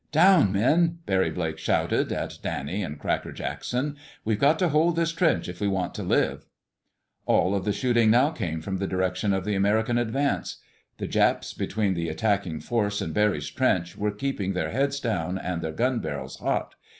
[0.11, 3.97] "Down, men!" Barry Blake shouted at Danny and Cracker Jackson.
[4.25, 6.47] "We've got to hold this trench if we want to live."
[7.27, 10.55] All of the shooting now came from the direction of the American advance.
[10.97, 15.61] The Japs between the attacking force and Barry's trench were keeping their heads down and
[15.61, 16.73] their gun barrels hot.